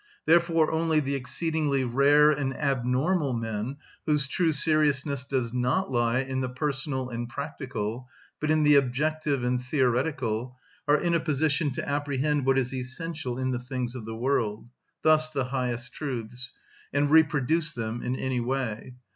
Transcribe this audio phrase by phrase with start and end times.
[0.25, 3.77] Therefore only the exceedingly rare and abnormal men
[4.07, 8.09] whose true seriousness does not lie in the personal and practical,
[8.39, 13.37] but in the objective and theoretical, are in a position to apprehend what is essential
[13.37, 14.67] in the things of the world,
[15.03, 16.51] thus the highest truths,
[16.91, 18.95] and reproduce them in any way.